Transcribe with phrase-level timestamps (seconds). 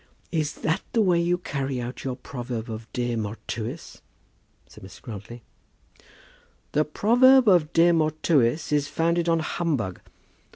[0.31, 4.01] "Is that the way you carry out your proverb of De mortuis?"
[4.65, 4.99] said Mrs.
[4.99, 5.43] Grantly.
[6.71, 10.01] "The proverb of De mortuis is founded on humbug.